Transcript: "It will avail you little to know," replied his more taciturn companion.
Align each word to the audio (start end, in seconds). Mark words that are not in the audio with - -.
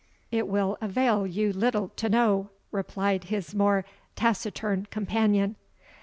"It 0.31 0.47
will 0.47 0.79
avail 0.81 1.27
you 1.27 1.53
little 1.53 1.89
to 1.89 2.09
know," 2.09 2.49
replied 2.71 3.25
his 3.25 3.53
more 3.53 3.85
taciturn 4.15 4.87
companion. 4.89 5.57